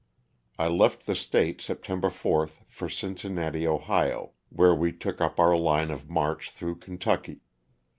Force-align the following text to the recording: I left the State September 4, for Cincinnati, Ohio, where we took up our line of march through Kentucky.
I 0.57 0.67
left 0.67 1.05
the 1.05 1.13
State 1.13 1.61
September 1.61 2.09
4, 2.09 2.47
for 2.67 2.89
Cincinnati, 2.89 3.67
Ohio, 3.67 4.31
where 4.49 4.73
we 4.73 4.91
took 4.91 5.21
up 5.21 5.39
our 5.39 5.55
line 5.55 5.91
of 5.91 6.09
march 6.09 6.49
through 6.49 6.77
Kentucky. 6.77 7.41